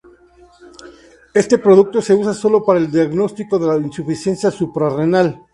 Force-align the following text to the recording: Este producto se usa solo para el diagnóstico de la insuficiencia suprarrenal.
Este 1.31 1.59
producto 1.59 2.01
se 2.01 2.15
usa 2.15 2.33
solo 2.33 2.65
para 2.65 2.79
el 2.79 2.89
diagnóstico 2.89 3.59
de 3.59 3.67
la 3.67 3.77
insuficiencia 3.77 4.49
suprarrenal. 4.49 5.45